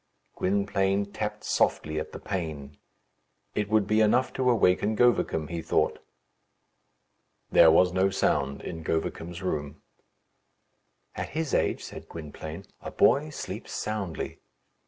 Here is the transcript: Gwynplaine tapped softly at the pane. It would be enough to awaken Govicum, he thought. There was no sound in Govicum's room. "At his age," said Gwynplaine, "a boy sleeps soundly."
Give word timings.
Gwynplaine 0.35 1.11
tapped 1.13 1.43
softly 1.43 1.99
at 1.99 2.11
the 2.11 2.17
pane. 2.19 2.79
It 3.53 3.69
would 3.69 3.85
be 3.85 4.01
enough 4.01 4.33
to 4.33 4.49
awaken 4.49 4.95
Govicum, 4.95 5.49
he 5.49 5.61
thought. 5.61 5.99
There 7.51 7.69
was 7.69 7.93
no 7.93 8.09
sound 8.09 8.63
in 8.63 8.83
Govicum's 8.83 9.43
room. 9.43 9.83
"At 11.13 11.29
his 11.29 11.53
age," 11.53 11.83
said 11.83 12.09
Gwynplaine, 12.09 12.65
"a 12.81 12.89
boy 12.89 13.29
sleeps 13.29 13.73
soundly." 13.73 14.39